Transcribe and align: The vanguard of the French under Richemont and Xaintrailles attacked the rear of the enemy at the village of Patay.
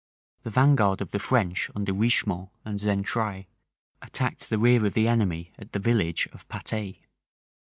The 0.41 0.49
vanguard 0.49 0.99
of 0.99 1.11
the 1.11 1.19
French 1.19 1.69
under 1.75 1.93
Richemont 1.93 2.49
and 2.65 2.79
Xaintrailles 2.79 3.45
attacked 4.01 4.49
the 4.49 4.57
rear 4.57 4.83
of 4.83 4.95
the 4.95 5.07
enemy 5.07 5.53
at 5.59 5.73
the 5.73 5.77
village 5.79 6.27
of 6.33 6.49
Patay. 6.49 7.01